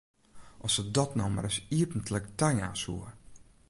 As 0.67 0.71
se 0.75 0.83
dat 0.97 1.11
no 1.19 1.25
mar 1.33 1.45
ris 1.47 1.57
iepentlik 1.79 2.25
tajaan 2.39 2.75
soe! 2.83 3.07